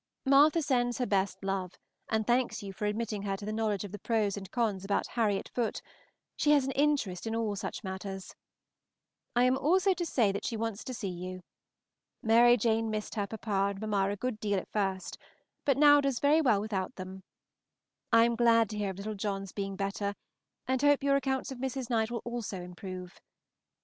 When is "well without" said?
16.41-16.95